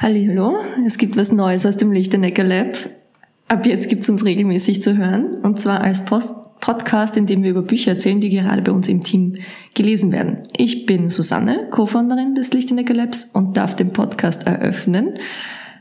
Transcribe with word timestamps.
Hallo, 0.00 0.58
es 0.86 0.96
gibt 0.96 1.16
was 1.16 1.32
Neues 1.32 1.66
aus 1.66 1.76
dem 1.76 1.90
Lichtenecker 1.90 2.44
Lab. 2.44 2.76
Ab 3.48 3.66
jetzt 3.66 3.88
gibt 3.88 4.04
es 4.04 4.08
uns 4.08 4.24
regelmäßig 4.24 4.80
zu 4.80 4.96
hören 4.96 5.38
und 5.42 5.60
zwar 5.60 5.80
als 5.80 6.04
Post 6.04 6.36
Podcast, 6.60 7.16
in 7.16 7.26
dem 7.26 7.42
wir 7.42 7.50
über 7.50 7.62
Bücher 7.62 7.94
erzählen, 7.94 8.20
die 8.20 8.30
gerade 8.30 8.62
bei 8.62 8.70
uns 8.70 8.86
im 8.86 9.02
Team 9.02 9.38
gelesen 9.74 10.12
werden. 10.12 10.38
Ich 10.56 10.86
bin 10.86 11.10
Susanne, 11.10 11.66
Co-Founderin 11.72 12.36
des 12.36 12.52
Lichtenecker 12.52 12.94
Labs 12.94 13.24
und 13.24 13.56
darf 13.56 13.74
den 13.74 13.92
Podcast 13.92 14.46
eröffnen, 14.46 15.18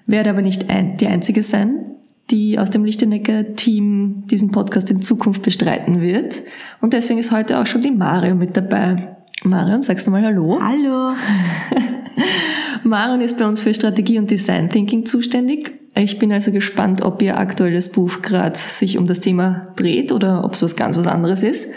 werde 0.07 0.31
aber 0.31 0.41
nicht 0.41 0.71
ein, 0.71 0.97
die 0.97 1.05
einzige 1.05 1.43
sein, 1.43 1.85
die 2.31 2.57
aus 2.57 2.71
dem 2.71 2.85
Lichtenecker 2.85 3.53
Team 3.53 4.23
diesen 4.25 4.49
Podcast 4.49 4.89
in 4.89 5.03
Zukunft 5.03 5.43
bestreiten 5.43 6.01
wird. 6.01 6.41
Und 6.81 6.93
deswegen 6.93 7.19
ist 7.19 7.31
heute 7.31 7.59
auch 7.59 7.67
schon 7.67 7.81
die 7.81 7.91
Mario 7.91 8.33
mit 8.33 8.57
dabei. 8.57 9.15
Marion, 9.43 9.83
sagst 9.83 10.07
du 10.07 10.11
mal 10.11 10.23
Hallo? 10.23 10.59
Hallo. 10.59 11.13
Marion 12.87 13.21
ist 13.21 13.37
bei 13.37 13.45
uns 13.45 13.61
für 13.61 13.73
Strategie 13.73 14.17
und 14.17 14.31
Design 14.31 14.69
Thinking 14.69 15.05
zuständig. 15.05 15.71
Ich 15.95 16.19
bin 16.19 16.31
also 16.31 16.51
gespannt, 16.51 17.01
ob 17.01 17.21
ihr 17.21 17.37
aktuelles 17.37 17.91
Buch 17.91 18.21
gerade 18.21 18.57
sich 18.57 18.97
um 18.97 19.07
das 19.07 19.19
Thema 19.19 19.67
dreht 19.75 20.11
oder 20.11 20.43
ob 20.43 20.53
es 20.53 20.61
was 20.61 20.75
ganz 20.75 20.97
was 20.97 21.07
anderes 21.07 21.43
ist. 21.43 21.73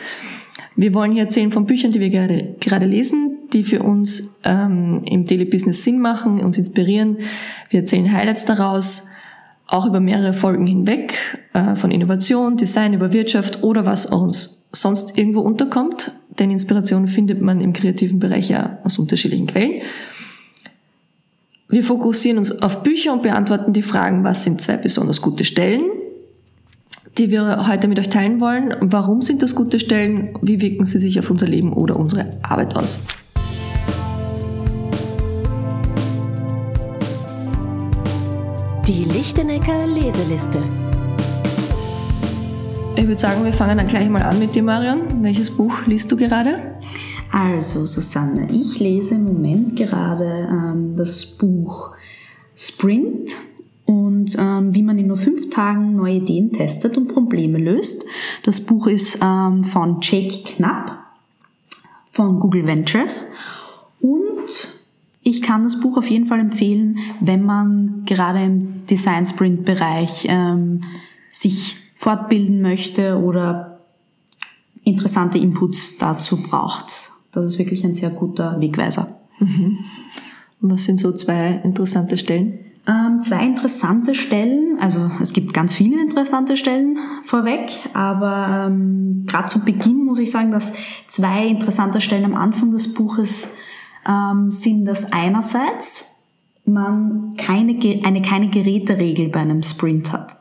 Wir 0.77 0.95
wollen 0.95 1.13
hier 1.13 1.25
erzählen 1.25 1.51
von 1.51 1.67
Büchern, 1.67 1.91
die 1.91 2.01
wir 2.01 2.11
gerade, 2.11 2.55
gerade 2.61 2.87
lesen, 2.87 3.39
die 3.53 3.65
für 3.65 3.83
uns 3.83 4.41
ähm, 4.45 5.03
im 5.05 5.25
Daily 5.27 5.45
Business 5.45 5.85
Sinn 5.85 6.01
machen, 6.01 6.41
uns 6.41 6.59
inspirieren. 6.59 7.19
Wir 7.71 7.81
erzählen 7.81 8.13
Highlights 8.13 8.45
daraus, 8.45 9.09
auch 9.67 9.87
über 9.87 10.01
mehrere 10.01 10.33
Folgen 10.33 10.67
hinweg, 10.67 11.19
äh, 11.53 11.77
von 11.77 11.91
Innovation, 11.91 12.57
Design 12.57 12.95
über 12.95 13.13
Wirtschaft 13.13 13.63
oder 13.63 13.85
was 13.85 14.07
uns 14.07 14.69
sonst 14.73 15.19
irgendwo 15.19 15.41
unterkommt. 15.41 16.13
Denn 16.39 16.51
Inspiration 16.51 17.09
findet 17.09 17.41
man 17.41 17.61
im 17.61 17.73
kreativen 17.73 18.19
Bereich 18.19 18.49
ja 18.49 18.79
aus 18.85 18.99
unterschiedlichen 18.99 19.47
Quellen. 19.47 19.83
Wir 21.71 21.85
fokussieren 21.85 22.39
uns 22.39 22.63
auf 22.63 22.83
Bücher 22.83 23.13
und 23.13 23.23
beantworten 23.23 23.73
die 23.73 23.83
Fragen, 23.83 24.25
was 24.25 24.43
sind 24.43 24.61
zwei 24.61 24.77
besonders 24.77 25.23
gute 25.23 25.45
Stellen, 25.45 25.85
die 27.17 27.31
wir 27.31 27.69
heute 27.69 27.87
mit 27.87 28.01
euch 28.01 28.09
teilen 28.09 28.41
wollen. 28.41 28.75
Warum 28.81 29.23
sind 29.23 29.41
das 29.41 29.55
gute 29.55 29.79
Stellen? 29.79 30.37
Wie 30.43 30.61
wirken 30.61 30.85
sie 30.85 30.99
sich 30.99 31.21
auf 31.21 31.31
unser 31.31 31.47
Leben 31.47 31.73
oder 31.73 31.97
unsere 31.97 32.27
Arbeit 32.43 32.75
aus? 32.75 32.99
Die 38.89 39.05
Lichtenecker 39.05 39.87
Leseliste. 39.87 40.59
Ich 42.97 43.07
würde 43.07 43.21
sagen, 43.21 43.45
wir 43.45 43.53
fangen 43.53 43.79
dann 43.79 43.87
gleich 43.87 44.09
mal 44.09 44.23
an 44.23 44.41
mit 44.41 44.57
dir, 44.57 44.65
Marion. 44.65 45.23
Welches 45.23 45.53
Buch 45.53 45.87
liest 45.87 46.11
du 46.11 46.17
gerade? 46.17 46.70
Also, 47.33 47.87
Susanne, 47.87 48.49
ich 48.51 48.81
lese 48.81 49.15
im 49.15 49.25
Moment 49.25 49.77
gerade 49.77 50.49
ähm, 50.51 50.97
das 50.97 51.39
Buch 51.39 51.91
Sprint 52.57 53.31
und 53.87 54.37
ähm, 54.39 54.75
wie 54.75 54.83
man 54.83 54.99
in 54.99 55.07
nur 55.07 55.17
fünf 55.17 55.49
Tagen 55.51 55.97
neue 55.97 56.17
Ideen 56.17 56.53
testet 56.53 56.97
und 56.97 57.09
Probleme 57.09 57.59
löst. 57.59 58.05
Das 58.43 58.61
Buch 58.61 58.89
ist 58.89 59.21
ähm, 59.23 59.63
von 59.65 59.99
Jake 60.01 60.43
Knapp 60.45 60.99
von 62.11 62.41
Google 62.41 62.67
Ventures 62.67 63.33
und 64.01 64.81
ich 65.23 65.43
kann 65.43 65.63
das 65.63 65.81
Buch 65.81 65.99
auf 65.99 66.11
jeden 66.11 66.27
Fall 66.27 66.41
empfehlen, 66.41 66.99
wenn 67.21 67.45
man 67.45 68.03
gerade 68.07 68.43
im 68.43 68.87
Design 68.87 69.25
Sprint 69.25 69.65
Bereich 69.65 70.27
ähm, 70.29 70.83
sich 71.31 71.77
fortbilden 71.95 72.61
möchte 72.61 73.17
oder 73.19 73.81
interessante 74.83 75.39
Inputs 75.39 75.99
dazu 75.99 76.43
braucht 76.43 77.10
das 77.33 77.47
ist 77.47 77.59
wirklich 77.59 77.85
ein 77.85 77.95
sehr 77.95 78.11
guter 78.11 78.61
Wegweiser. 78.61 79.21
Mhm. 79.39 79.79
Was 80.61 80.85
sind 80.85 80.99
so 80.99 81.13
zwei 81.13 81.61
interessante 81.65 82.19
Stellen? 82.19 82.59
Ähm, 82.87 83.21
zwei 83.23 83.45
interessante 83.45 84.15
Stellen, 84.15 84.79
also 84.81 85.11
es 85.21 85.33
gibt 85.33 85.53
ganz 85.53 85.75
viele 85.75 86.01
interessante 86.01 86.57
Stellen 86.57 86.99
vorweg, 87.25 87.71
aber 87.93 88.67
ähm, 88.67 89.23
gerade 89.27 89.49
zu 89.49 89.65
Beginn 89.65 90.05
muss 90.05 90.19
ich 90.19 90.31
sagen, 90.31 90.51
dass 90.51 90.73
zwei 91.07 91.47
interessante 91.47 92.01
Stellen 92.01 92.25
am 92.25 92.35
Anfang 92.35 92.73
des 92.73 92.95
Buches 92.95 93.55
ähm, 94.09 94.51
sind, 94.51 94.87
dass 94.87 95.13
einerseits 95.13 96.25
man 96.65 97.35
keine, 97.37 97.79
eine 98.05 98.23
keine 98.23 98.49
Geräteregel 98.49 99.29
bei 99.29 99.41
einem 99.41 99.63
Sprint 99.63 100.13
hat. 100.13 100.37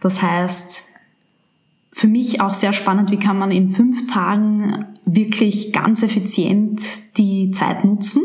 Das 0.00 0.20
heißt, 0.20 0.94
für 1.92 2.08
mich 2.08 2.40
auch 2.40 2.54
sehr 2.54 2.72
spannend, 2.72 3.10
wie 3.10 3.18
kann 3.18 3.38
man 3.38 3.50
in 3.50 3.70
fünf 3.70 4.06
Tagen 4.06 4.86
wirklich 5.14 5.72
ganz 5.72 6.02
effizient 6.02 6.82
die 7.16 7.50
Zeit 7.50 7.84
nutzen. 7.84 8.22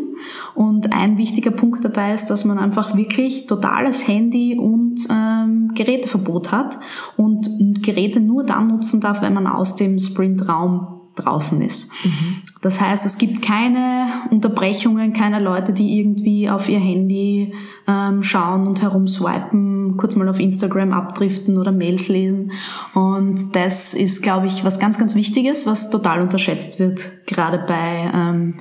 Und 0.56 0.94
ein 0.94 1.18
wichtiger 1.18 1.52
Punkt 1.52 1.84
dabei 1.84 2.14
ist, 2.14 2.28
dass 2.28 2.46
man 2.46 2.58
einfach 2.60 2.96
wirklich 2.96 3.48
totales 3.48 4.08
Handy 4.08 4.58
und 4.58 5.08
ähm, 5.10 5.72
Geräteverbot 5.74 6.52
hat 6.52 6.78
und 7.18 7.50
Geräte 7.84 8.20
nur 8.20 8.44
dann 8.44 8.68
nutzen 8.68 9.02
darf, 9.02 9.22
wenn 9.22 9.34
man 9.34 9.48
aus 9.48 9.76
dem 9.76 10.00
Sprintraum 10.00 11.03
draußen 11.16 11.62
ist. 11.62 11.92
Mhm. 12.04 12.42
Das 12.62 12.80
heißt, 12.82 13.06
es 13.06 13.18
gibt 13.18 13.42
keine 13.42 14.24
Unterbrechungen, 14.32 15.14
keine 15.14 15.40
Leute, 15.40 15.74
die 15.74 16.00
irgendwie 16.00 16.50
auf 16.50 16.70
ihr 16.70 16.80
Handy 16.80 17.54
ähm, 17.88 18.24
schauen 18.24 18.68
und 18.68 18.82
herumswipen, 18.82 19.98
kurz 19.98 20.16
mal 20.16 20.30
auf 20.30 20.40
Instagram 20.40 20.94
abdriften 20.94 21.58
oder 21.58 21.72
Mails 21.72 22.08
lesen. 22.08 22.52
Und 22.94 23.56
das 23.56 23.94
ist, 23.94 24.24
glaube 24.24 24.48
ich, 24.48 24.64
was 24.64 24.80
ganz, 24.80 24.98
ganz 24.98 25.16
Wichtiges, 25.16 25.68
was 25.68 25.90
total 25.90 26.22
unterschätzt 26.22 26.80
wird, 26.80 27.26
gerade 27.28 27.64
bei 27.68 28.12
ähm, 28.14 28.56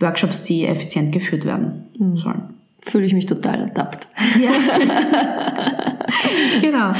Workshops, 0.00 0.44
die 0.44 0.64
effizient 0.64 1.12
geführt 1.12 1.44
werden 1.44 1.88
mhm. 1.98 2.16
sollen 2.16 2.57
fühle 2.90 3.06
ich 3.06 3.14
mich 3.14 3.26
total 3.26 3.60
ertappt. 3.60 4.08
Ja. 4.40 4.50
genau. 6.60 6.92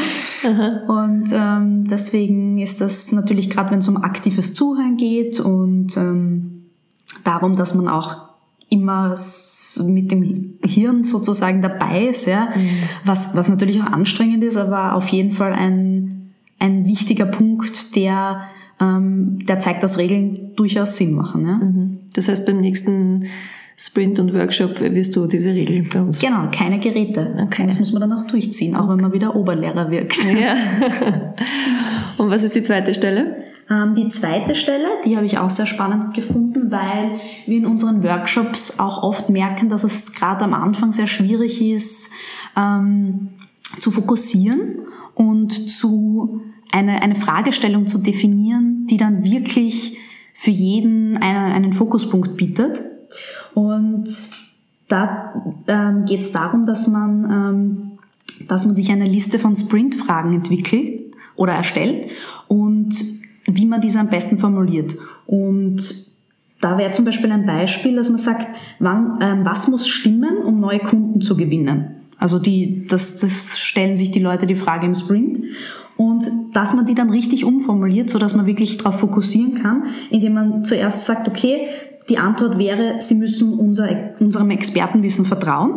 Und 0.87 1.31
ähm, 1.33 1.87
deswegen 1.89 2.59
ist 2.59 2.81
das 2.81 3.13
natürlich 3.13 3.51
gerade, 3.51 3.71
wenn 3.71 3.79
es 3.79 3.89
um 3.89 3.97
aktives 3.97 4.55
Zuhören 4.55 4.97
geht 4.97 5.41
und 5.41 5.97
ähm, 5.97 6.67
darum, 7.25 7.57
dass 7.57 7.75
man 7.75 7.89
auch 7.89 8.29
immer 8.71 9.15
mit 9.83 10.13
dem 10.13 10.59
Hirn 10.65 11.05
sozusagen 11.05 11.63
dabei 11.63 12.07
ist, 12.07 12.27
ja, 12.27 12.49
mhm. 12.55 12.69
was, 13.05 13.35
was 13.35 13.49
natürlich 13.49 13.81
auch 13.83 13.93
anstrengend 13.93 14.45
ist, 14.45 14.57
aber 14.57 14.95
auf 14.95 15.09
jeden 15.09 15.33
Fall 15.33 15.55
ein, 15.55 16.35
ein 16.59 16.85
wichtiger 16.85 17.27
Punkt, 17.27 17.97
der, 17.97 18.43
ähm, 18.79 19.39
der 19.47 19.59
zeigt, 19.59 19.83
dass 19.83 19.97
Regeln 19.97 20.55
durchaus 20.57 20.97
Sinn 20.97 21.15
machen. 21.15 21.47
Ja. 21.47 21.57
Mhm. 21.57 21.99
Das 22.13 22.29
heißt, 22.29 22.45
beim 22.47 22.61
nächsten 22.61 23.25
Sprint 23.81 24.19
und 24.19 24.35
Workshop 24.35 24.81
wirst 24.81 25.15
du 25.15 25.27
diese 25.29 25.51
Regeln 25.51 25.89
bei 25.93 26.01
uns. 26.01 26.19
Genau, 26.19 26.49
keine 26.51 26.81
Geräte. 26.81 27.37
Okay. 27.41 27.65
Das 27.67 27.79
muss 27.79 27.93
man 27.93 28.01
dann 28.01 28.13
auch 28.13 28.27
durchziehen, 28.27 28.75
auch 28.75 28.85
okay. 28.85 28.93
wenn 28.93 29.01
man 29.01 29.13
wieder 29.13 29.37
Oberlehrer 29.37 29.91
wirkt. 29.91 30.19
Ja. 30.29 30.55
und 32.19 32.29
was 32.29 32.43
ist 32.43 32.57
die 32.57 32.63
zweite 32.63 32.93
Stelle? 32.93 33.45
Ähm, 33.71 33.95
die 33.95 34.09
zweite 34.09 34.55
Stelle, 34.57 34.89
die 35.05 35.17
habe 35.17 35.27
ich 35.27 35.39
auch 35.39 35.51
sehr 35.51 35.67
spannend 35.67 36.13
gefunden, 36.15 36.71
weil 36.71 37.21
wir 37.47 37.59
in 37.59 37.67
unseren 37.67 38.03
Workshops 38.03 38.81
auch 38.81 39.03
oft 39.03 39.31
merken, 39.31 39.69
dass 39.69 39.85
es 39.85 40.13
gerade 40.13 40.45
am 40.45 40.55
Anfang 40.55 40.91
sehr 40.91 41.07
schwierig 41.07 41.63
ist, 41.63 42.13
ähm, 42.57 43.29
zu 43.79 43.91
fokussieren 43.91 44.87
und 45.15 45.71
zu 45.71 46.41
eine, 46.73 47.03
eine 47.03 47.15
Fragestellung 47.15 47.87
zu 47.87 47.99
definieren, 47.99 48.87
die 48.91 48.97
dann 48.97 49.25
wirklich 49.25 49.99
für 50.35 50.51
jeden 50.51 51.17
einen, 51.19 51.53
einen 51.53 51.73
Fokuspunkt 51.73 52.37
bietet. 52.37 52.81
Und 53.59 54.09
da 54.87 55.35
ähm, 55.67 56.05
geht 56.05 56.21
es 56.21 56.31
darum, 56.31 56.65
dass 56.65 56.87
man, 56.87 57.25
ähm, 57.29 58.47
dass 58.47 58.67
man 58.67 58.77
sich 58.77 58.89
eine 58.93 59.05
Liste 59.05 59.41
von 59.41 59.57
Sprint-Fragen 59.57 60.33
entwickelt 60.33 61.13
oder 61.35 61.55
erstellt 61.55 62.07
und 62.47 62.95
wie 63.47 63.67
man 63.67 63.81
diese 63.81 63.99
am 63.99 64.11
besten 64.11 64.39
formuliert. 64.39 64.97
Und 65.27 65.83
da 66.61 66.79
wäre 66.79 66.93
zum 66.93 67.05
Beispiel 67.05 67.33
ein 67.33 67.47
Beispiel, 67.47 67.97
dass 67.97 68.11
man 68.11 68.19
sagt, 68.19 68.47
wann, 68.79 69.19
ähm, 69.21 69.45
was 69.45 69.67
muss 69.67 69.89
stimmen, 69.89 70.39
um 70.45 70.61
neue 70.61 70.79
Kunden 70.79 71.21
zu 71.21 71.37
gewinnen? 71.37 71.97
Also 72.17 72.39
die, 72.39 72.87
das, 72.87 73.17
das 73.17 73.59
stellen 73.59 73.97
sich 73.97 74.13
die 74.13 74.21
Leute 74.21 74.47
die 74.47 74.55
Frage 74.55 74.87
im 74.87 74.95
Sprint. 74.95 75.39
Und 75.97 76.31
dass 76.53 76.75
man 76.75 76.87
die 76.87 76.95
dann 76.95 77.11
richtig 77.11 77.45
umformuliert, 77.45 78.09
so 78.09 78.21
dass 78.21 78.37
man 78.37 78.47
wirklich 78.47 78.79
darauf 78.79 79.01
fokussieren 79.01 79.61
kann, 79.61 79.87
indem 80.11 80.35
man 80.35 80.65
zuerst 80.65 81.07
sagt, 81.07 81.27
okay, 81.27 81.67
die 82.09 82.19
Antwort 82.19 82.59
wäre, 82.59 83.01
Sie 83.01 83.15
müssen 83.15 83.59
unser, 83.59 83.89
unserem 84.19 84.51
Expertenwissen 84.51 85.25
vertrauen. 85.25 85.75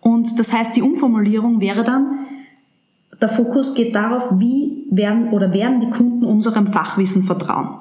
Und 0.00 0.38
das 0.38 0.52
heißt, 0.52 0.76
die 0.76 0.82
Umformulierung 0.82 1.60
wäre 1.60 1.84
dann, 1.84 2.26
der 3.20 3.28
Fokus 3.28 3.74
geht 3.74 3.94
darauf, 3.94 4.38
wie 4.38 4.86
werden 4.90 5.30
oder 5.30 5.52
werden 5.52 5.80
die 5.80 5.90
Kunden 5.90 6.24
unserem 6.24 6.66
Fachwissen 6.66 7.22
vertrauen. 7.22 7.78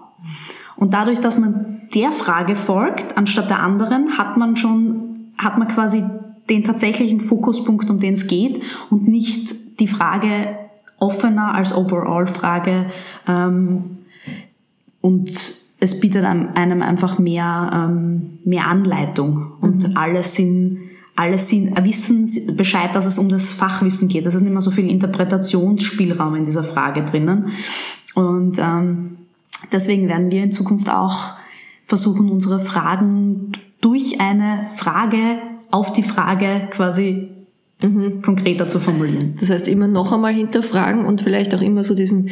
Und 0.77 0.93
dadurch, 0.93 1.19
dass 1.19 1.39
man 1.39 1.81
der 1.93 2.11
Frage 2.11 2.55
folgt, 2.55 3.17
anstatt 3.17 3.49
der 3.49 3.61
anderen, 3.61 4.17
hat 4.17 4.37
man 4.37 4.55
schon, 4.55 5.31
hat 5.37 5.57
man 5.57 5.67
quasi 5.67 6.03
den 6.49 6.63
tatsächlichen 6.63 7.19
Fokuspunkt, 7.19 7.89
um 7.89 7.99
den 7.99 8.13
es 8.13 8.27
geht 8.27 8.61
und 8.89 9.07
nicht 9.07 9.79
die 9.79 9.87
Frage 9.87 10.57
offener 10.99 11.53
als 11.53 11.75
Overall-Frage. 11.75 12.85
Ähm, 13.27 13.97
und 15.01 15.64
es 15.85 15.99
bietet 15.99 16.23
einem 16.25 16.81
einfach 16.81 17.19
mehr, 17.19 17.71
ähm, 17.73 18.39
mehr 18.43 18.67
Anleitung 18.67 19.53
und 19.61 19.87
mhm. 19.87 19.97
alle 19.97 20.23
sind 20.23 20.79
alle 21.17 21.37
sind, 21.37 21.81
wissen 21.85 22.27
Bescheid, 22.57 22.93
dass 22.93 23.05
es 23.05 23.17
um 23.17 23.29
das 23.29 23.51
Fachwissen 23.51 24.09
geht. 24.09 24.25
Es 24.25 24.35
ist 24.35 24.41
nicht 24.41 24.51
mehr 24.51 24.59
so 24.59 24.69
viel 24.69 24.89
Interpretationsspielraum 24.89 26.35
in 26.35 26.43
dieser 26.43 26.65
Frage 26.65 27.05
drinnen. 27.05 27.51
Und 28.15 28.59
ähm, 28.59 29.17
deswegen 29.71 30.09
werden 30.09 30.29
wir 30.29 30.43
in 30.43 30.51
Zukunft 30.51 30.89
auch 30.89 31.35
versuchen, 31.87 32.29
unsere 32.29 32.59
Fragen 32.59 33.53
durch 33.79 34.19
eine 34.19 34.67
Frage 34.75 35.37
auf 35.71 35.93
die 35.93 36.03
Frage 36.03 36.67
quasi 36.69 37.29
mhm. 37.81 38.21
konkreter 38.21 38.67
zu 38.67 38.81
formulieren. 38.81 39.35
Das 39.39 39.49
heißt, 39.49 39.69
immer 39.69 39.87
noch 39.87 40.11
einmal 40.11 40.33
hinterfragen 40.33 41.05
und 41.05 41.21
vielleicht 41.21 41.55
auch 41.55 41.61
immer 41.61 41.85
so 41.85 41.95
diesen, 41.95 42.29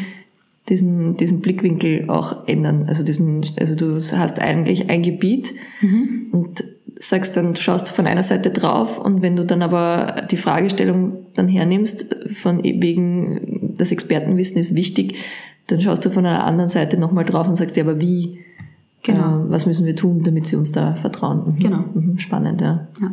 diesen, 0.69 1.17
diesen 1.17 1.41
Blickwinkel 1.41 2.09
auch 2.09 2.47
ändern. 2.47 2.85
Also 2.87 3.03
diesen, 3.03 3.41
also 3.59 3.75
du 3.75 3.95
hast 3.95 4.39
eigentlich 4.39 4.89
ein 4.89 5.01
Gebiet 5.01 5.53
mhm. 5.81 6.27
und 6.31 6.63
sagst 6.97 7.35
dann, 7.35 7.55
schaust 7.55 7.89
von 7.89 8.07
einer 8.07 8.23
Seite 8.23 8.49
drauf 8.49 8.97
und 8.97 9.21
wenn 9.21 9.35
du 9.35 9.45
dann 9.45 9.61
aber 9.61 10.25
die 10.31 10.37
Fragestellung 10.37 11.25
dann 11.35 11.47
hernimmst, 11.47 12.15
von 12.33 12.63
wegen 12.63 13.73
das 13.77 13.91
Expertenwissen 13.91 14.57
ist 14.57 14.75
wichtig, 14.75 15.15
dann 15.67 15.81
schaust 15.81 16.05
du 16.05 16.09
von 16.09 16.25
einer 16.25 16.45
anderen 16.45 16.69
Seite 16.69 16.97
nochmal 16.97 17.25
drauf 17.25 17.47
und 17.47 17.55
sagst, 17.57 17.75
ja, 17.77 17.83
aber 17.83 17.99
wie, 17.99 18.39
genau. 19.01 19.45
Äh, 19.45 19.49
was 19.49 19.65
müssen 19.65 19.85
wir 19.85 19.95
tun, 19.95 20.23
damit 20.23 20.47
sie 20.47 20.55
uns 20.55 20.71
da 20.71 20.95
vertrauen? 20.95 21.53
Mhm. 21.53 21.59
Genau. 21.59 21.83
Mhm. 21.93 22.19
Spannend, 22.19 22.61
ja. 22.61 22.87
ja. 23.01 23.11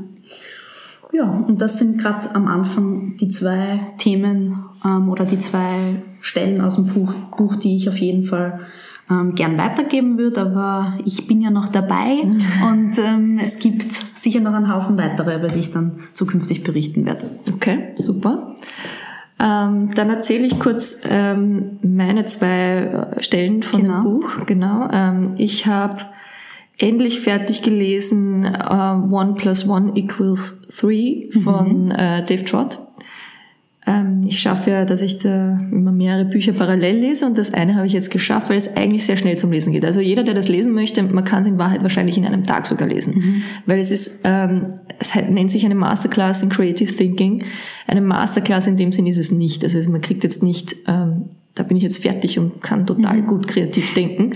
Ja, 1.13 1.25
und 1.25 1.61
das 1.61 1.79
sind 1.79 1.99
gerade 1.99 2.35
am 2.35 2.47
Anfang 2.47 3.17
die 3.17 3.29
zwei 3.29 3.81
Themen 3.99 4.65
ähm, 4.85 5.09
oder 5.09 5.25
die 5.25 5.39
zwei 5.39 6.03
Stellen 6.21 6.61
aus 6.61 6.77
dem 6.77 6.87
Buch, 6.87 7.13
Buch 7.37 7.57
die 7.57 7.77
ich 7.77 7.89
auf 7.89 7.99
jeden 7.99 8.25
Fall 8.25 8.61
ähm, 9.11 9.35
gern 9.35 9.59
weitergeben 9.59 10.19
würde, 10.19 10.43
aber 10.43 10.99
ich 11.05 11.27
bin 11.27 11.41
ja 11.41 11.51
noch 11.51 11.69
dabei 11.69 12.19
und 12.71 12.99
ähm, 12.99 13.41
es 13.43 13.59
gibt 13.59 13.93
sicher 14.15 14.41
noch 14.41 14.53
einen 14.53 14.73
Haufen 14.73 14.97
weitere, 14.97 15.37
über 15.37 15.49
die 15.49 15.59
ich 15.59 15.73
dann 15.73 16.01
zukünftig 16.15 16.63
berichten 16.63 17.07
werde. 17.07 17.29
Okay, 17.53 17.93
super. 17.97 18.55
Ähm, 19.41 19.91
dann 19.95 20.11
erzähle 20.11 20.47
ich 20.47 20.61
kurz 20.61 21.03
ähm, 21.09 21.79
meine 21.83 22.27
zwei 22.27 23.15
äh, 23.17 23.23
Stellen 23.23 23.63
von 23.63 23.83
genau. 23.83 23.95
dem 23.95 24.05
Buch. 24.05 24.47
Genau. 24.47 24.89
Ähm, 24.93 25.35
ich 25.39 25.67
habe 25.67 26.03
endlich 26.81 27.21
fertig 27.21 27.63
gelesen 27.63 28.45
uh, 28.45 29.15
One 29.15 29.35
plus 29.35 29.69
One 29.69 29.93
equals 29.95 30.61
Three 30.75 31.31
von 31.45 31.87
mhm. 31.87 31.91
äh, 31.93 32.25
Dave 32.25 32.45
Trott. 32.45 32.79
Ähm, 33.87 34.23
ich 34.27 34.41
schaffe 34.41 34.71
ja, 34.71 34.85
dass 34.85 35.01
ich 35.01 35.19
da 35.19 35.59
immer 35.73 35.93
mehrere 35.93 36.25
Bücher 36.25 36.53
parallel 36.53 36.99
lese 36.99 37.27
und 37.27 37.39
das 37.39 37.55
eine 37.55 37.77
habe 37.77 37.87
ich 37.87 37.93
jetzt 37.93 38.11
geschafft, 38.11 38.51
weil 38.51 38.59
es 38.59 38.77
eigentlich 38.77 39.05
sehr 39.05 39.17
schnell 39.17 39.37
zum 39.37 39.53
Lesen 39.53 39.73
geht. 39.73 39.85
Also 39.85 40.01
jeder, 40.01 40.23
der 40.23 40.35
das 40.35 40.49
lesen 40.49 40.75
möchte, 40.75 41.03
man 41.03 41.25
kann 41.25 41.41
es 41.41 41.47
in 41.47 41.59
Wahrheit 41.59 41.83
wahrscheinlich 41.83 42.19
in 42.19 42.27
einem 42.27 42.45
Tag 42.45 42.67
sogar 42.67 42.89
lesen, 42.89 43.15
mhm. 43.15 43.43
weil 43.67 43.79
es 43.79 43.91
ist, 43.91 44.21
ähm, 44.25 44.65
es 44.99 45.15
nennt 45.15 45.51
sich 45.51 45.65
eine 45.65 45.75
Masterclass 45.75 46.43
in 46.43 46.51
Creative 46.51 46.95
Thinking. 46.95 47.45
Eine 47.87 48.03
Masterclass 48.03 48.67
in 48.67 48.77
dem 48.77 48.93
Sinn 48.93 49.07
ist 49.07 49.17
es 49.17 49.31
nicht. 49.31 49.65
Also 49.65 49.91
man 49.91 50.01
kriegt 50.01 50.25
jetzt 50.25 50.43
nicht 50.43 50.77
ähm, 50.87 51.10
da 51.55 51.65
bin 51.65 51.77
ich 51.77 51.83
jetzt 51.83 52.03
fertig 52.03 52.39
und 52.39 52.63
kann 52.63 52.87
total 52.87 53.19
mhm. 53.19 53.27
gut 53.27 53.49
kreativ 53.49 53.93
denken. 53.95 54.35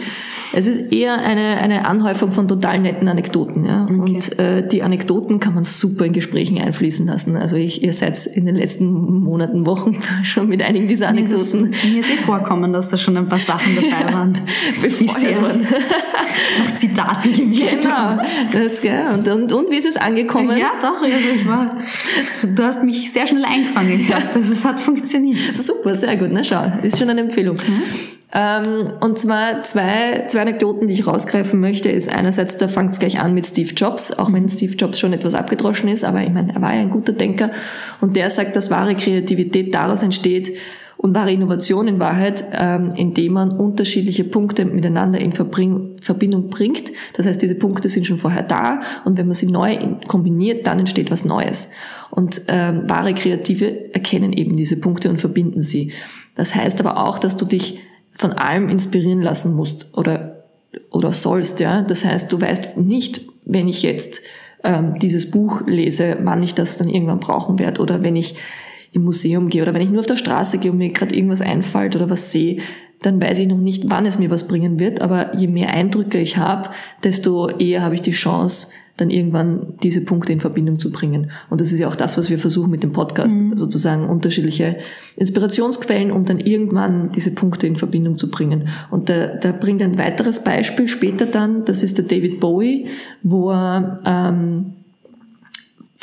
Es 0.53 0.67
ist 0.67 0.93
eher 0.93 1.19
eine, 1.19 1.59
eine 1.59 1.87
Anhäufung 1.87 2.33
von 2.33 2.49
total 2.49 2.81
netten 2.81 3.09
Anekdoten. 3.09 3.65
Ja? 3.65 3.85
Okay. 3.85 3.95
Und 3.95 4.39
äh, 4.39 4.67
die 4.67 4.83
Anekdoten 4.83 5.39
kann 5.39 5.55
man 5.55 5.65
super 5.65 6.05
in 6.05 6.13
Gesprächen 6.13 6.59
einfließen 6.59 7.07
lassen. 7.07 7.37
Also 7.37 7.57
ich, 7.57 7.83
ihr 7.83 7.93
seid 7.93 8.27
in 8.27 8.47
den 8.47 8.57
letzten 8.57 8.87
Monaten, 9.21 9.65
Wochen 9.65 9.97
schon 10.23 10.49
mit 10.49 10.63
einigen 10.63 10.89
dieser 10.89 11.09
Anekdoten. 11.09 11.63
Mir 11.63 11.71
ist, 11.71 11.85
mir 11.85 12.01
ist 12.01 12.11
eh 12.11 12.17
vorkommen, 12.17 12.73
dass 12.73 12.89
da 12.89 12.99
schon 12.99 13.17
ein 13.17 13.29
paar 13.29 13.39
Sachen 13.39 13.77
dabei 13.77 14.13
waren. 14.13 14.39
Befeuert 14.83 15.61
nach 16.65 16.75
Zitaten 16.77 17.33
gewählt 17.33 17.83
Genau. 17.83 18.19
Das, 18.53 18.81
gell? 18.81 19.07
Und, 19.15 19.29
und, 19.29 19.53
und 19.53 19.71
wie 19.71 19.77
ist 19.77 19.87
es 19.87 19.97
angekommen? 19.97 20.59
Ja, 20.59 20.73
doch. 20.81 21.03
Also 21.03 21.29
ich 21.35 21.47
war, 21.47 21.71
du 22.43 22.63
hast 22.63 22.83
mich 22.83 23.13
sehr 23.13 23.27
schnell 23.27 23.45
eingefangen 23.45 24.07
gehabt. 24.07 24.35
Also 24.35 24.53
es 24.53 24.65
hat 24.65 24.81
funktioniert. 24.81 25.39
Super, 25.55 25.95
sehr 25.95 26.17
gut. 26.17 26.29
Na 26.33 26.43
schau, 26.43 26.73
ist 26.83 26.99
schon 26.99 27.09
eine 27.15 27.29
Empfehlung. 27.29 27.57
Mhm. 27.57 27.83
Ähm, 28.37 28.85
und 29.01 29.17
zwar 29.19 29.63
zwei, 29.63 30.25
zwei 30.27 30.41
Anekdoten, 30.41 30.89
die 30.89 30.95
ich 30.95 31.07
rausgreifen 31.07 31.61
möchte, 31.61 31.89
ist 31.89 32.09
einerseits, 32.09 32.57
da 32.57 32.67
fängt 32.67 32.91
es 32.91 32.99
gleich 32.99 33.21
an 33.21 33.33
mit 33.33 33.47
Steve 33.47 33.73
Jobs, 33.75 34.13
auch 34.13 34.33
wenn 34.33 34.49
Steve 34.49 34.75
Jobs 34.75 34.99
schon 34.99 35.13
etwas 35.13 35.37
abgedroschen 35.37 35.89
ist, 35.89 36.05
aber 36.05 36.21
ich 36.23 36.33
meine, 36.33 36.53
er 36.53 36.61
war 36.61 36.75
ja 36.75 36.81
ein 36.81 36.91
guter 36.91 37.13
Denker 37.13 37.51
und 38.01 38.17
der 38.17 38.29
sagt, 38.31 38.57
dass 38.57 38.73
wahre 38.73 38.97
Kreativität 38.97 39.73
daraus 39.73 40.03
entsteht 40.03 40.57
und 40.97 41.15
wahre 41.15 41.33
Innovation 41.33 41.87
in 41.87 42.01
Wahrheit, 42.01 42.45
ähm, 42.53 42.91
indem 42.97 43.35
man 43.35 43.53
unterschiedliche 43.53 44.25
Punkte 44.25 44.65
miteinander 44.65 45.21
in 45.21 45.33
Verbring 45.33 45.99
Verbindung 46.01 46.49
bringt. 46.49 46.91
Das 47.17 47.27
heißt, 47.27 47.41
diese 47.41 47.55
Punkte 47.55 47.89
sind 47.89 48.07
schon 48.07 48.19
vorher 48.19 48.43
da 48.43 48.81
und 49.05 49.17
wenn 49.17 49.27
man 49.27 49.35
sie 49.35 49.47
neu 49.47 49.79
kombiniert, 50.09 50.67
dann 50.67 50.81
entsteht 50.81 51.11
was 51.11 51.25
Neues. 51.25 51.71
Und 52.15 52.43
ähm, 52.47 52.89
wahre 52.89 53.13
Kreative 53.13 53.93
erkennen 53.93 54.33
eben 54.33 54.55
diese 54.55 54.79
Punkte 54.79 55.11
und 55.11 55.19
verbinden 55.19 55.65
sie. 55.65 55.91
Das 56.37 56.55
heißt 56.55 56.79
aber 56.79 57.05
auch, 57.05 57.19
dass 57.19 57.37
du 57.37 57.45
dich 57.45 57.81
von 58.13 58.33
allem 58.33 58.69
inspirieren 58.69 59.21
lassen 59.21 59.57
musst 59.57 59.99
oder, 59.99 60.45
oder 60.93 61.13
sollst. 61.13 61.59
Ja? 61.59 61.83
Das 61.83 62.05
heißt, 62.05 62.33
du 62.33 62.41
weißt 62.41 62.77
nicht, 62.77 63.23
wenn 63.45 63.67
ich 63.67 63.83
jetzt 63.83 64.23
ähm, 64.63 64.95
dieses 65.01 65.33
Buch 65.33 65.63
lese, 65.67 66.19
wann 66.23 66.41
ich 66.41 66.55
das 66.55 66.79
dann 66.79 66.89
irgendwann 66.89 67.19
brauchen 67.19 67.59
werde 67.59 67.83
oder 67.83 68.05
wenn 68.05 68.15
ich 68.15 68.37
im 68.93 69.03
Museum 69.03 69.49
gehe 69.49 69.63
oder 69.63 69.75
wenn 69.75 69.83
ich 69.83 69.91
nur 69.91 69.99
auf 69.99 70.07
der 70.07 70.17
Straße 70.17 70.59
gehe 70.59 70.71
und 70.71 70.79
mir 70.79 70.91
gerade 70.91 71.17
irgendwas 71.17 71.41
einfällt 71.41 71.97
oder 71.97 72.11
was 72.11 72.31
sehe, 72.31 72.59
dann 73.05 73.21
weiß 73.21 73.39
ich 73.39 73.49
noch 73.49 73.59
nicht, 73.59 73.91
wann 73.91 74.07
es 74.07 74.19
mir 74.19 74.31
was 74.31 74.49
bringen 74.49 74.79
wird. 74.79 75.01
Aber 75.01 75.37
je 75.37 75.47
mehr 75.47 75.71
Eindrücke 75.71 76.19
ich 76.19 76.37
habe, 76.37 76.71
desto 77.03 77.49
eher 77.49 77.83
habe 77.83 77.95
ich 77.95 78.03
die 78.03 78.13
Chance, 78.13 78.69
dann 78.97 79.11
irgendwann 79.11 79.75
diese 79.83 80.03
Punkte 80.03 80.33
in 80.33 80.41
Verbindung 80.41 80.79
zu 80.79 80.93
bringen. 80.93 81.33
Und 81.51 81.61
das 81.61 81.73
ist 81.73 81.81
ja 81.81 81.89
auch 81.89 81.97
das, 81.97 82.17
was 82.17 82.31
wir 82.31 82.39
versuchen 82.39 82.71
mit 82.71 82.85
dem 82.85 82.93
Podcast, 82.93 83.37
mhm. 83.37 83.57
sozusagen 83.57 84.09
unterschiedliche 84.09 84.77
Inspirationsquellen, 85.17 86.13
um 86.13 86.25
dann 86.25 86.39
irgendwann 86.39 87.11
diese 87.11 87.35
Punkte 87.35 87.67
in 87.67 87.75
Verbindung 87.75 88.19
zu 88.19 88.31
bringen. 88.31 88.69
Und 88.91 89.09
da, 89.09 89.27
da 89.27 89.51
bringt 89.51 89.83
ein 89.83 89.99
weiteres 89.99 90.45
Beispiel 90.45 90.87
später 90.87 91.27
dann, 91.27 91.65
das 91.65 91.83
ist 91.83 91.99
der 91.99 92.05
David 92.05 92.39
Bowie, 92.39 92.87
wo 93.23 93.51
er 93.51 94.01
ähm, 94.05 94.75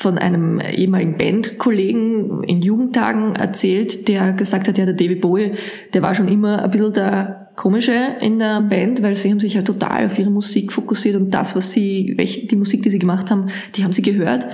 von 0.02 0.18
einem 0.18 0.60
ehemaligen 0.60 1.18
Bandkollegen 1.18 2.44
in 2.44 2.62
Jugendtagen 2.62 3.36
erzählt, 3.36 4.08
der 4.08 4.34
gesagt 4.34 4.68
hat, 4.68 4.78
ja, 4.78 4.86
der 4.86 4.96
David 4.96 5.22
Bowie, 5.22 5.54
der 5.94 6.02
war 6.02 6.16
schon 6.16 6.28
immer 6.28 6.64
ein 6.64 6.72
bisschen 6.72 6.94
der 6.94 7.52
Komische 7.56 8.16
in 8.22 8.40
der 8.40 8.62
Band, 8.62 9.04
weil 9.04 9.16
sie 9.16 9.30
haben 9.30 9.40
sich 9.40 9.54
ja 9.54 9.62
total 9.62 10.08
auf 10.08 10.18
ihre 10.18 10.32
Musik 10.32 10.72
fokussiert 10.72 11.16
und 11.16 11.32
das, 11.32 11.56
was 11.56 11.72
sie, 11.72 12.14
welche, 12.18 12.48
die 12.48 12.56
Musik, 12.56 12.82
die 12.82 12.90
sie 12.90 13.00
gemacht 13.00 13.30
haben, 13.30 13.50
die 13.76 13.84
haben 13.84 13.94
sie 13.94 14.02
gehört. 14.02 14.48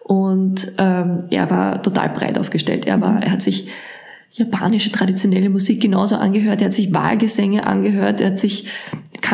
Und 0.00 0.72
ähm, 0.78 1.26
er 1.30 1.50
war 1.50 1.82
total 1.82 2.10
breit 2.10 2.38
aufgestellt. 2.38 2.86
Er 2.86 3.00
war, 3.00 3.22
er 3.22 3.32
hat 3.32 3.42
sich 3.42 3.68
japanische 4.30 4.90
traditionelle 4.90 5.48
Musik 5.48 5.80
genauso 5.80 6.16
angehört, 6.16 6.60
er 6.60 6.66
hat 6.66 6.74
sich 6.74 6.92
Wahlgesänge 6.92 7.66
angehört, 7.66 8.20
er 8.20 8.32
hat 8.32 8.38
sich 8.38 8.66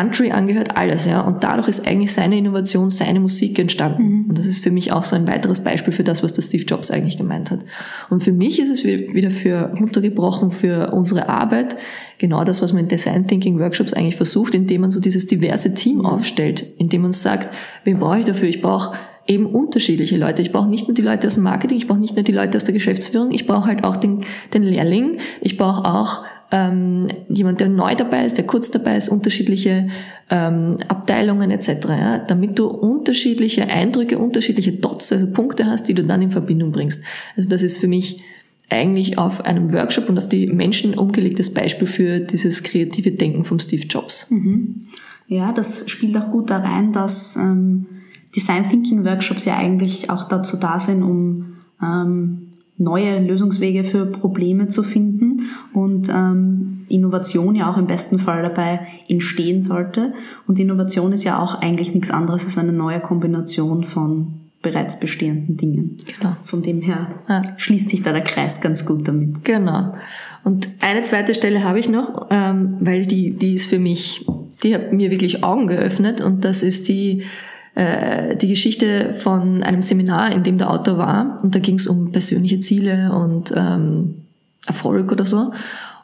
Country 0.00 0.30
angehört, 0.30 0.76
alles, 0.78 1.04
ja. 1.04 1.20
Und 1.20 1.44
dadurch 1.44 1.68
ist 1.68 1.86
eigentlich 1.86 2.14
seine 2.14 2.38
Innovation, 2.38 2.88
seine 2.88 3.20
Musik 3.20 3.58
entstanden. 3.58 4.02
Mhm. 4.02 4.26
Und 4.30 4.38
das 4.38 4.46
ist 4.46 4.64
für 4.64 4.70
mich 4.70 4.92
auch 4.92 5.04
so 5.04 5.14
ein 5.14 5.26
weiteres 5.26 5.62
Beispiel 5.62 5.92
für 5.92 6.04
das, 6.04 6.22
was 6.22 6.32
der 6.32 6.42
Steve 6.42 6.64
Jobs 6.64 6.90
eigentlich 6.90 7.18
gemeint 7.18 7.50
hat. 7.50 7.60
Und 8.08 8.24
für 8.24 8.32
mich 8.32 8.60
ist 8.60 8.70
es 8.70 8.82
wieder 8.82 9.30
für 9.30 9.74
runtergebrochen 9.78 10.52
für 10.52 10.92
unsere 10.92 11.28
Arbeit 11.28 11.76
genau 12.16 12.44
das, 12.44 12.62
was 12.62 12.72
man 12.72 12.84
in 12.84 12.88
Design 12.88 13.26
Thinking 13.26 13.58
Workshops 13.58 13.92
eigentlich 13.92 14.16
versucht, 14.16 14.54
indem 14.54 14.82
man 14.82 14.90
so 14.90 15.00
dieses 15.00 15.26
diverse 15.26 15.74
Team 15.74 16.06
aufstellt, 16.06 16.66
indem 16.78 17.02
man 17.02 17.12
sagt, 17.12 17.54
wen 17.84 17.98
brauche 17.98 18.20
ich 18.20 18.24
dafür? 18.24 18.48
Ich 18.48 18.62
brauche 18.62 18.96
eben 19.26 19.44
unterschiedliche 19.44 20.16
Leute. 20.16 20.40
Ich 20.40 20.50
brauche 20.50 20.68
nicht 20.68 20.88
nur 20.88 20.94
die 20.94 21.02
Leute 21.02 21.26
aus 21.26 21.34
dem 21.34 21.44
Marketing, 21.44 21.76
ich 21.76 21.86
brauche 21.86 22.00
nicht 22.00 22.16
nur 22.16 22.24
die 22.24 22.32
Leute 22.32 22.56
aus 22.56 22.64
der 22.64 22.72
Geschäftsführung, 22.72 23.32
ich 23.32 23.46
brauche 23.46 23.66
halt 23.66 23.84
auch 23.84 23.96
den, 23.96 24.24
den 24.54 24.62
Lehrling, 24.62 25.18
ich 25.42 25.58
brauche 25.58 25.84
auch 25.84 26.24
ähm, 26.52 27.08
jemand, 27.28 27.60
der 27.60 27.68
neu 27.68 27.94
dabei 27.94 28.24
ist, 28.24 28.36
der 28.36 28.46
kurz 28.46 28.70
dabei 28.70 28.96
ist, 28.96 29.08
unterschiedliche 29.08 29.88
ähm, 30.30 30.76
Abteilungen 30.88 31.50
etc., 31.50 31.68
ja, 31.88 32.18
damit 32.18 32.58
du 32.58 32.66
unterschiedliche 32.66 33.68
Eindrücke, 33.68 34.18
unterschiedliche 34.18 34.72
Dots, 34.72 35.12
also 35.12 35.26
Punkte 35.28 35.66
hast, 35.66 35.88
die 35.88 35.94
du 35.94 36.04
dann 36.04 36.22
in 36.22 36.30
Verbindung 36.30 36.72
bringst. 36.72 37.04
Also 37.36 37.48
das 37.48 37.62
ist 37.62 37.78
für 37.78 37.88
mich 37.88 38.22
eigentlich 38.68 39.18
auf 39.18 39.44
einem 39.44 39.72
Workshop 39.72 40.08
und 40.08 40.18
auf 40.18 40.28
die 40.28 40.46
Menschen 40.46 40.96
umgelegtes 40.96 41.52
Beispiel 41.52 41.88
für 41.88 42.20
dieses 42.20 42.62
kreative 42.62 43.12
Denken 43.12 43.44
vom 43.44 43.58
Steve 43.58 43.84
Jobs. 43.86 44.30
Mhm. 44.30 44.86
Ja, 45.26 45.52
das 45.52 45.88
spielt 45.88 46.16
auch 46.16 46.30
gut 46.30 46.50
da 46.50 46.58
rein, 46.58 46.92
dass 46.92 47.36
ähm, 47.36 47.86
Design 48.34 48.68
Thinking 48.68 49.04
Workshops 49.04 49.44
ja 49.44 49.56
eigentlich 49.56 50.10
auch 50.10 50.24
dazu 50.24 50.56
da 50.56 50.80
sind, 50.80 51.02
um 51.02 51.58
ähm, 51.82 52.49
neue 52.80 53.20
Lösungswege 53.20 53.84
für 53.84 54.06
Probleme 54.06 54.68
zu 54.68 54.82
finden 54.82 55.42
und 55.74 56.08
ähm, 56.08 56.86
Innovation 56.88 57.54
ja 57.54 57.70
auch 57.70 57.76
im 57.76 57.86
besten 57.86 58.18
Fall 58.18 58.42
dabei 58.42 58.80
entstehen 59.08 59.62
sollte. 59.62 60.14
Und 60.46 60.58
Innovation 60.58 61.12
ist 61.12 61.24
ja 61.24 61.38
auch 61.38 61.60
eigentlich 61.60 61.94
nichts 61.94 62.10
anderes 62.10 62.46
als 62.46 62.56
eine 62.56 62.72
neue 62.72 63.00
Kombination 63.00 63.84
von 63.84 64.40
bereits 64.62 64.98
bestehenden 64.98 65.56
Dingen. 65.56 65.96
Genau. 66.18 66.36
Von 66.42 66.62
dem 66.62 66.80
her 66.80 67.08
ja. 67.28 67.42
schließt 67.58 67.90
sich 67.90 68.02
da 68.02 68.12
der 68.12 68.24
Kreis 68.24 68.60
ganz 68.60 68.86
gut 68.86 69.06
damit. 69.06 69.44
Genau. 69.44 69.94
Und 70.42 70.68
eine 70.80 71.02
zweite 71.02 71.34
Stelle 71.34 71.64
habe 71.64 71.78
ich 71.78 71.88
noch, 71.88 72.28
ähm, 72.30 72.78
weil 72.80 73.04
die, 73.04 73.32
die 73.32 73.54
ist 73.54 73.66
für 73.66 73.78
mich, 73.78 74.26
die 74.62 74.74
hat 74.74 74.92
mir 74.92 75.10
wirklich 75.10 75.44
Augen 75.44 75.66
geöffnet 75.66 76.22
und 76.22 76.44
das 76.46 76.62
ist 76.62 76.88
die 76.88 77.24
äh, 77.74 78.36
die 78.36 78.48
Geschichte 78.48 79.12
von 79.12 79.62
einem 79.62 79.82
Seminar, 79.82 80.32
in 80.32 80.42
dem 80.42 80.58
der 80.58 80.70
Autor 80.70 80.98
war. 80.98 81.38
Und 81.42 81.54
da 81.54 81.58
ging 81.58 81.76
es 81.76 81.86
um 81.86 82.12
persönliche 82.12 82.60
Ziele 82.60 83.12
und 83.12 83.52
ähm, 83.56 84.22
Erfolg 84.66 85.12
oder 85.12 85.24
so. 85.24 85.52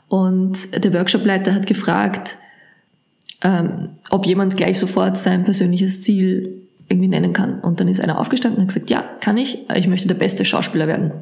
Und 0.09 0.85
der 0.85 0.93
Workshopleiter 0.93 1.55
hat 1.55 1.67
gefragt, 1.67 2.37
ähm, 3.43 3.91
ob 4.11 4.27
jemand 4.27 4.57
gleich 4.57 4.79
sofort 4.79 5.19
sein 5.19 5.45
persönliches 5.45 6.03
Ziel 6.03 6.63
irgendwie 6.89 7.09
nennen 7.09 7.33
kann. 7.33 7.61
Und 7.61 7.81
dann 7.81 7.89
ist 7.89 8.01
einer 8.01 8.19
aufgestanden 8.19 8.59
und 8.59 8.69
hat 8.69 8.75
gesagt, 8.75 8.91
ja, 8.91 9.05
kann 9.21 9.37
ich, 9.37 9.69
ich 9.75 9.89
möchte 9.89 10.09
der 10.09 10.15
beste 10.15 10.45
Schauspieler 10.45 10.87
werden. 10.87 11.13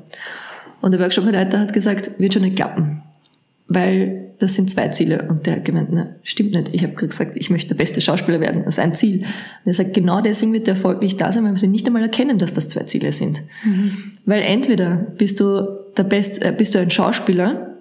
Und 0.80 0.92
der 0.92 1.00
Workshopleiter 1.00 1.58
hat 1.58 1.72
gesagt, 1.72 2.18
wird 2.18 2.34
schon 2.34 2.42
nicht 2.42 2.56
klappen, 2.56 3.02
weil 3.66 4.33
das 4.38 4.54
sind 4.54 4.71
zwei 4.71 4.88
Ziele. 4.88 5.26
Und 5.28 5.47
der 5.47 5.56
hat 5.56 5.64
gemeint, 5.64 5.88
na, 5.92 6.09
stimmt 6.23 6.52
nicht. 6.52 6.75
Ich 6.75 6.83
habe 6.83 6.94
gesagt, 6.94 7.33
ich 7.37 7.50
möchte 7.50 7.68
der 7.68 7.76
beste 7.76 8.00
Schauspieler 8.00 8.40
werden. 8.40 8.62
Das 8.64 8.75
ist 8.75 8.78
ein 8.78 8.94
Ziel. 8.94 9.21
Und 9.21 9.26
er 9.64 9.75
sagt, 9.75 9.94
genau 9.94 10.21
deswegen 10.21 10.52
wird 10.52 10.66
der 10.66 10.75
Erfolg 10.75 11.00
nicht 11.00 11.21
da 11.21 11.33
sein, 11.33 11.44
weil 11.44 11.61
wir 11.61 11.68
nicht 11.68 11.87
einmal 11.87 12.02
erkennen, 12.02 12.38
dass 12.38 12.52
das 12.52 12.68
zwei 12.68 12.83
Ziele 12.83 13.12
sind. 13.12 13.42
Mhm. 13.64 13.92
Weil 14.26 14.42
entweder 14.42 14.97
bist 14.97 15.40
du 15.40 15.66
der 15.97 16.04
Best, 16.04 16.42
äh, 16.42 16.52
bist 16.56 16.75
du 16.75 16.78
ein 16.78 16.90
Schauspieler 16.90 17.76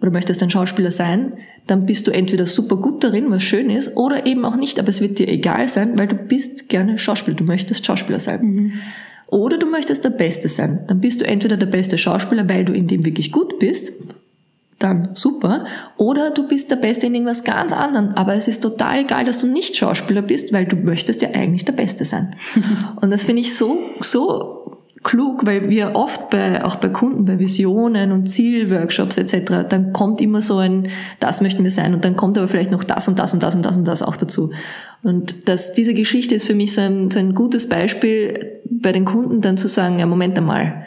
oder 0.00 0.10
möchtest 0.10 0.42
ein 0.42 0.50
Schauspieler 0.50 0.90
sein, 0.90 1.34
dann 1.66 1.86
bist 1.86 2.06
du 2.06 2.10
entweder 2.12 2.46
super 2.46 2.76
gut 2.76 3.04
darin, 3.04 3.30
was 3.30 3.42
schön 3.42 3.68
ist, 3.68 3.96
oder 3.96 4.26
eben 4.26 4.44
auch 4.44 4.56
nicht, 4.56 4.78
aber 4.78 4.88
es 4.88 5.00
wird 5.00 5.18
dir 5.18 5.28
egal 5.28 5.68
sein, 5.68 5.98
weil 5.98 6.08
du 6.08 6.14
bist 6.14 6.68
gerne 6.68 6.98
Schauspieler, 6.98 7.36
du 7.36 7.44
möchtest 7.44 7.84
Schauspieler 7.84 8.18
sein. 8.18 8.40
Mhm. 8.42 8.72
Oder 9.26 9.58
du 9.58 9.66
möchtest 9.66 10.04
der 10.04 10.10
Beste 10.10 10.48
sein. 10.48 10.84
Dann 10.86 11.00
bist 11.00 11.20
du 11.20 11.26
entweder 11.26 11.58
der 11.58 11.66
beste 11.66 11.98
Schauspieler, 11.98 12.48
weil 12.48 12.64
du 12.64 12.72
in 12.72 12.86
dem 12.86 13.04
wirklich 13.04 13.30
gut 13.30 13.58
bist, 13.58 13.92
dann 14.78 15.10
super. 15.14 15.64
Oder 15.96 16.30
du 16.30 16.46
bist 16.46 16.70
der 16.70 16.76
Beste 16.76 17.06
in 17.06 17.14
irgendwas 17.14 17.44
ganz 17.44 17.72
anderem. 17.72 18.12
Aber 18.14 18.34
es 18.34 18.46
ist 18.46 18.60
total 18.60 19.00
egal, 19.00 19.24
dass 19.24 19.40
du 19.40 19.48
nicht 19.48 19.76
Schauspieler 19.76 20.22
bist, 20.22 20.52
weil 20.52 20.66
du 20.66 20.76
möchtest 20.76 21.22
ja 21.22 21.30
eigentlich 21.30 21.64
der 21.64 21.72
Beste 21.72 22.04
sein. 22.04 22.36
Und 23.00 23.10
das 23.10 23.24
finde 23.24 23.40
ich 23.40 23.56
so, 23.56 23.78
so 24.00 24.78
klug, 25.02 25.46
weil 25.46 25.68
wir 25.68 25.94
oft 25.94 26.30
bei, 26.30 26.64
auch 26.64 26.76
bei 26.76 26.88
Kunden, 26.88 27.24
bei 27.24 27.38
Visionen 27.38 28.12
und 28.12 28.26
Zielworkshops 28.26 29.16
etc., 29.16 29.68
dann 29.68 29.92
kommt 29.92 30.20
immer 30.20 30.42
so 30.42 30.58
ein, 30.58 30.88
das 31.20 31.40
möchten 31.40 31.62
wir 31.62 31.70
sein 31.70 31.94
und 31.94 32.04
dann 32.04 32.16
kommt 32.16 32.36
aber 32.36 32.48
vielleicht 32.48 32.72
noch 32.72 32.84
das 32.84 33.06
und 33.08 33.18
das 33.18 33.32
und 33.32 33.42
das 33.42 33.54
und 33.54 33.64
das 33.64 33.76
und 33.76 33.86
das 33.86 34.02
auch 34.02 34.16
dazu. 34.16 34.50
Und 35.02 35.48
das, 35.48 35.72
diese 35.72 35.94
Geschichte 35.94 36.34
ist 36.34 36.46
für 36.46 36.54
mich 36.54 36.74
so 36.74 36.80
ein, 36.80 37.10
so 37.10 37.18
ein 37.20 37.34
gutes 37.34 37.68
Beispiel, 37.68 38.60
bei 38.70 38.92
den 38.92 39.04
Kunden 39.04 39.40
dann 39.40 39.56
zu 39.56 39.68
sagen, 39.68 39.98
ja, 39.98 40.06
Moment 40.06 40.36
einmal, 40.36 40.84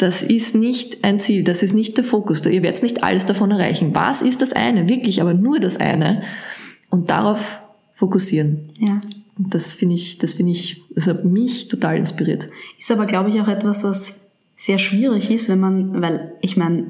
das 0.00 0.22
ist 0.22 0.54
nicht 0.54 1.04
ein 1.04 1.20
Ziel, 1.20 1.44
das 1.44 1.62
ist 1.62 1.74
nicht 1.74 1.96
der 1.96 2.04
Fokus, 2.04 2.44
ihr 2.46 2.62
werdet 2.62 2.82
nicht 2.82 3.02
alles 3.02 3.26
davon 3.26 3.50
erreichen. 3.50 3.94
Was 3.94 4.22
ist 4.22 4.40
das 4.40 4.52
eine? 4.52 4.88
Wirklich, 4.88 5.20
aber 5.20 5.34
nur 5.34 5.60
das 5.60 5.76
eine. 5.76 6.22
Und 6.88 7.10
darauf 7.10 7.60
fokussieren. 7.94 8.70
Ja. 8.78 9.00
Und 9.38 9.54
das 9.54 9.74
finde 9.74 9.94
ich, 9.94 10.18
das 10.18 10.34
finde 10.34 10.52
ich, 10.52 10.82
das 10.94 11.06
hat 11.06 11.24
mich 11.24 11.68
total 11.68 11.96
inspiriert. 11.96 12.48
Ist 12.78 12.90
aber, 12.90 13.06
glaube 13.06 13.30
ich, 13.30 13.40
auch 13.40 13.48
etwas, 13.48 13.84
was 13.84 14.30
sehr 14.56 14.78
schwierig 14.78 15.30
ist, 15.30 15.48
wenn 15.48 15.60
man, 15.60 16.00
weil 16.00 16.32
ich 16.40 16.56
meine, 16.56 16.86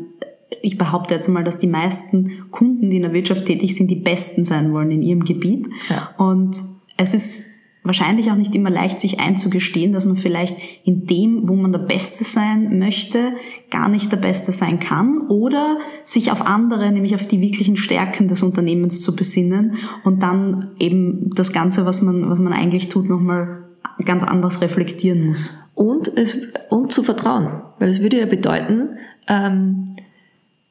ich 0.63 0.79
behaupte 0.79 1.15
jetzt 1.15 1.29
mal, 1.29 1.45
dass 1.45 1.59
die 1.59 1.67
meisten 1.67 2.51
Kunden, 2.51 2.91
die 2.91 2.97
in 2.97 3.03
der 3.03 3.13
Wirtschaft 3.13 3.47
tätig 3.47 3.75
sind, 3.75 3.89
die 3.89 3.97
Besten 3.97 4.45
sein 4.45 4.73
wollen 4.73 4.91
in 4.91 5.03
ihrem 5.03 5.25
Gebiet. 5.25 5.67
Ja. 5.89 6.15
Und 6.17 6.57
es 6.97 7.15
ist 7.15 7.47
wahrscheinlich 7.83 8.31
auch 8.31 8.37
nicht 8.37 8.55
immer 8.55 8.71
leicht, 8.71 9.01
sich 9.01 9.21
einzugestehen, 9.21 9.93
dass 9.93 10.05
man 10.05 10.17
vielleicht 10.17 10.57
in 10.85 11.07
dem, 11.07 11.49
wo 11.49 11.55
man 11.55 11.73
der 11.73 11.79
Beste 11.79 12.25
sein 12.25 12.79
möchte, 12.79 13.33
gar 13.71 13.89
nicht 13.89 14.13
der 14.13 14.19
Beste 14.19 14.53
sein 14.53 14.81
kann 14.81 15.29
oder 15.29 15.79
sich 16.05 16.31
auf 16.31 16.45
andere, 16.45 16.93
nämlich 16.93 17.15
auf 17.15 17.27
die 17.27 17.41
wirklichen 17.41 17.77
Stärken 17.77 18.29
des 18.29 18.43
Unternehmens 18.43 19.01
zu 19.01 19.17
besinnen 19.17 19.77
und 20.05 20.23
dann 20.23 20.73
eben 20.79 21.31
das 21.35 21.53
Ganze, 21.53 21.87
was 21.87 22.03
man, 22.03 22.29
was 22.29 22.39
man 22.39 22.53
eigentlich 22.53 22.89
tut, 22.89 23.09
nochmal 23.09 23.65
ganz 24.05 24.25
anders 24.25 24.61
reflektieren 24.61 25.27
muss. 25.27 25.57
Und 25.75 26.09
es, 26.17 26.53
und 26.69 26.93
zu 26.93 27.03
vertrauen. 27.03 27.63
Weil 27.79 27.89
es 27.89 28.03
würde 28.03 28.19
ja 28.19 28.27
bedeuten, 28.27 28.99
ähm, 29.27 29.87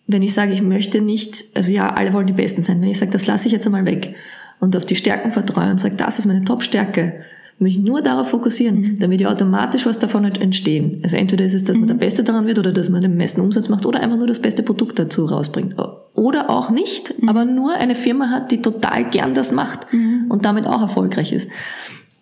wenn 0.06 0.22
ich 0.22 0.34
sage, 0.34 0.54
ich 0.54 0.62
möchte 0.62 1.02
nicht, 1.02 1.46
also 1.56 1.72
ja, 1.72 1.88
alle 1.88 2.14
wollen 2.14 2.28
die 2.28 2.34
Besten 2.34 2.62
sein, 2.62 2.82
wenn 2.82 2.90
ich 2.90 3.00
sage, 3.00 3.12
das 3.12 3.28
lasse 3.28 3.48
ich 3.48 3.54
jetzt 3.54 3.66
einmal 3.66 3.86
weg 3.86 4.16
und 4.60 4.76
auf 4.76 4.86
die 4.86 4.96
Stärken 4.96 5.32
vertraue 5.32 5.70
und 5.70 5.80
sage, 5.80 5.96
das 5.96 6.20
ist 6.20 6.26
meine 6.26 6.44
Top-Stärke, 6.44 7.22
mich 7.60 7.78
nur 7.78 8.02
darauf 8.02 8.30
fokussieren, 8.30 8.80
mhm. 8.80 9.00
dann 9.00 9.12
wird 9.12 9.22
ja 9.22 9.30
automatisch 9.30 9.86
was 9.86 10.00
davon 10.00 10.24
entstehen. 10.24 11.02
Also 11.04 11.18
entweder 11.18 11.44
ist 11.44 11.54
es, 11.54 11.66
dass 11.66 11.78
man 11.78 11.88
der 11.88 11.96
mhm. 11.96 12.00
Beste 12.00 12.24
daran 12.24 12.46
wird 12.48 12.58
oder 12.58 12.72
dass 12.72 12.90
man 12.90 13.02
den 13.02 13.18
meisten 13.18 13.42
Umsatz 13.42 13.68
macht 13.68 13.86
oder 13.86 14.00
einfach 14.00 14.18
nur 14.18 14.28
das 14.28 14.42
beste 14.42 14.64
Produkt 14.64 14.98
dazu 14.98 15.26
rausbringt. 15.26 15.76
Oder 16.14 16.50
auch 16.50 16.70
nicht, 16.70 17.22
mhm. 17.22 17.28
aber 17.28 17.44
nur 17.46 17.74
eine 17.74 17.96
Firma 17.96 18.30
hat, 18.30 18.52
die 18.52 18.62
total 18.62 19.10
gern 19.10 19.34
das 19.34 19.52
macht 19.52 19.92
mhm. 19.92 20.26
und 20.30 20.46
damit 20.46 20.68
auch 20.68 20.82
erfolgreich 20.82 21.34
ist. 21.34 21.50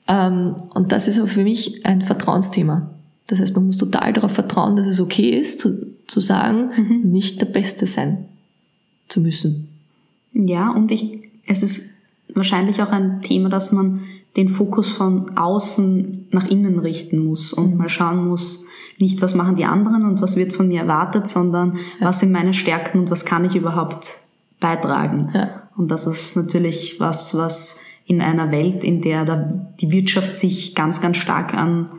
Ähm, 0.07 0.55
und 0.73 0.91
das 0.91 1.07
ist 1.07 1.19
aber 1.19 1.27
für 1.27 1.43
mich 1.43 1.85
ein 1.85 2.01
Vertrauensthema. 2.01 2.89
Das 3.27 3.39
heißt, 3.39 3.55
man 3.55 3.67
muss 3.67 3.77
total 3.77 4.13
darauf 4.13 4.31
vertrauen, 4.31 4.75
dass 4.75 4.87
es 4.87 4.99
okay 4.99 5.37
ist, 5.37 5.59
zu, 5.59 5.93
zu 6.07 6.19
sagen, 6.19 6.71
mhm. 6.75 7.11
nicht 7.11 7.41
der 7.41 7.45
Beste 7.45 7.85
sein 7.85 8.25
zu 9.07 9.21
müssen. 9.21 9.69
Ja, 10.33 10.71
und 10.71 10.91
ich, 10.91 11.19
es 11.45 11.61
ist 11.61 11.86
wahrscheinlich 12.33 12.81
auch 12.81 12.91
ein 12.91 13.21
Thema, 13.21 13.49
dass 13.49 13.71
man 13.71 14.01
den 14.35 14.49
Fokus 14.49 14.89
von 14.89 15.37
außen 15.37 16.27
nach 16.31 16.45
innen 16.45 16.79
richten 16.79 17.25
muss 17.25 17.53
und 17.53 17.71
mhm. 17.71 17.77
mal 17.77 17.89
schauen 17.89 18.27
muss, 18.27 18.65
nicht 18.99 19.21
was 19.21 19.35
machen 19.35 19.55
die 19.55 19.65
anderen 19.65 20.05
und 20.05 20.21
was 20.21 20.37
wird 20.37 20.53
von 20.53 20.67
mir 20.67 20.81
erwartet, 20.81 21.27
sondern 21.27 21.77
ja. 21.99 22.07
was 22.07 22.19
sind 22.19 22.31
meine 22.31 22.53
Stärken 22.53 22.99
und 22.99 23.11
was 23.11 23.25
kann 23.25 23.45
ich 23.45 23.55
überhaupt 23.55 24.19
beitragen. 24.59 25.31
Ja. 25.33 25.69
Und 25.75 25.91
das 25.91 26.07
ist 26.07 26.35
natürlich 26.35 26.99
was, 26.99 27.37
was 27.37 27.81
in 28.05 28.21
einer 28.21 28.51
Welt, 28.51 28.83
in 28.83 29.01
der 29.01 29.35
die 29.79 29.91
Wirtschaft 29.91 30.37
sich 30.37 30.73
ganz, 30.73 31.01
ganz 31.01 31.17
stark 31.17 31.53
an 31.53 31.89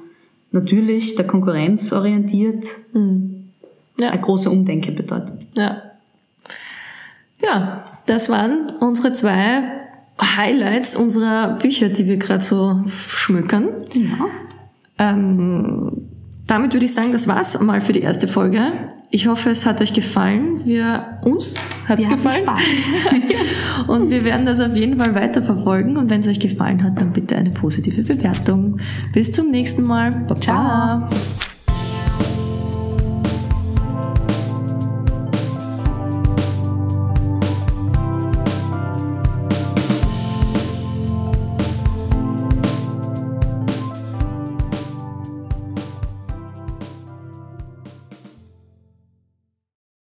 natürlich 0.51 1.15
der 1.15 1.27
Konkurrenz 1.27 1.93
orientiert, 1.93 2.65
mhm. 2.93 3.51
ja. 3.99 4.11
eine 4.11 4.21
große 4.21 4.51
Umdenke 4.51 4.93
bedeutet. 4.93 5.47
Ja. 5.55 5.83
Ja, 7.41 7.85
das 8.07 8.31
waren 8.31 8.73
unsere 8.81 9.13
zwei 9.13 9.78
Highlights 10.21 10.97
unserer 10.97 11.59
Bücher, 11.59 11.89
die 11.89 12.07
wir 12.07 12.17
gerade 12.17 12.43
so 12.43 12.83
schmückern. 12.89 13.69
Ja. 13.95 14.27
Ähm, 14.99 16.09
damit 16.47 16.73
würde 16.73 16.87
ich 16.87 16.95
sagen, 16.95 17.13
das 17.13 17.29
war's 17.29 17.61
mal 17.61 17.81
für 17.81 17.93
die 17.93 18.01
erste 18.01 18.27
Folge. 18.27 18.73
Ich 19.11 19.27
hoffe, 19.27 19.51
es 19.51 19.65
hat 19.65 19.81
euch 19.81 19.95
gefallen. 19.95 20.67
Wir, 20.67 21.19
uns 21.23 21.57
hat's 21.87 22.05
wir 22.09 22.17
gefallen. 22.17 22.47
und 23.87 24.11
wir 24.11 24.25
werden 24.25 24.45
das 24.45 24.61
auf 24.61 24.75
jeden 24.75 24.99
Fall 24.99 25.15
weiterverfolgen. 25.15 25.97
Und 25.97 26.11
wenn 26.11 26.21
es 26.21 26.29
euch 26.29 26.41
gefallen 26.41 26.83
hat, 26.83 27.01
dann 27.01 27.13
bitte 27.13 27.37
eine 27.37 27.51
positive 27.51 28.03
Bewertung. 28.03 28.79
Bis 29.13 29.33
zum 29.33 29.51
nächsten 29.51 29.85
Mal. 29.85 30.11
Baba. 30.11 30.41
Ciao. 30.41 31.09